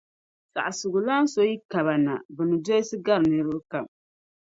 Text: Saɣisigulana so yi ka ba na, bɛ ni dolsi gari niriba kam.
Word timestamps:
Saɣisigulana 0.53 1.27
so 1.33 1.41
yi 1.49 1.55
ka 1.71 1.79
ba 1.85 1.95
na, 2.05 2.13
bɛ 2.35 2.41
ni 2.49 2.57
dolsi 2.65 2.95
gari 3.05 3.25
niriba 3.29 3.59
kam. 3.71 3.85